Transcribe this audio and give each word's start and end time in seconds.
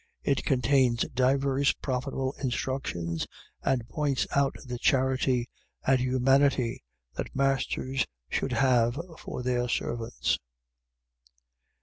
It 0.23 0.43
contains 0.45 1.05
divers 1.13 1.73
profitable 1.73 2.33
instructions 2.41 3.27
and 3.61 3.87
points 3.87 4.25
out 4.35 4.55
the 4.65 4.79
charity 4.79 5.47
and 5.85 5.99
humanity 5.99 6.81
that 7.17 7.35
masters 7.35 8.07
should 8.27 8.53
have 8.53 8.99
for 9.19 9.43
their 9.43 9.69
servants. 9.69 10.39